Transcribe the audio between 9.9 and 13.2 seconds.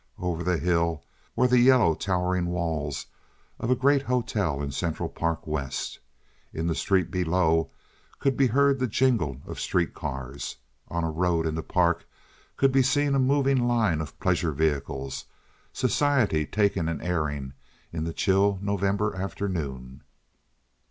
cars. On a road in the park could be seen a